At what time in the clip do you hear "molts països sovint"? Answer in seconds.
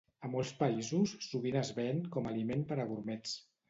0.35-1.61